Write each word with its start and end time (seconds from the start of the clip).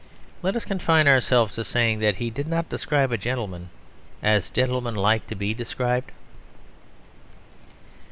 Let 0.41 0.55
us 0.55 0.65
confine 0.65 1.07
ourselves 1.07 1.53
to 1.53 1.63
saying 1.63 1.99
that 1.99 2.15
he 2.15 2.31
did 2.31 2.47
not 2.47 2.69
describe 2.69 3.11
a 3.11 3.19
gentleman 3.19 3.69
as 4.23 4.49
gentlemen 4.49 4.95
like 4.95 5.27
to 5.27 5.35
be 5.35 5.53
described. 5.53 6.11